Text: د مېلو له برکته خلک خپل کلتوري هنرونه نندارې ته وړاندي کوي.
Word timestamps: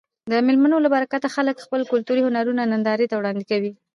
د 0.31 0.33
مېلو 0.45 0.77
له 0.85 0.89
برکته 0.95 1.27
خلک 1.35 1.55
خپل 1.65 1.81
کلتوري 1.91 2.21
هنرونه 2.23 2.61
نندارې 2.71 3.05
ته 3.11 3.15
وړاندي 3.17 3.45
کوي. 3.51 3.71